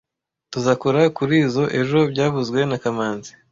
[0.51, 3.31] Tuzakora kurizoi ejo byavuzwe na kamanzi